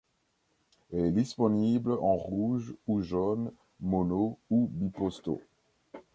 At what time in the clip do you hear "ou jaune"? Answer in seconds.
2.87-3.51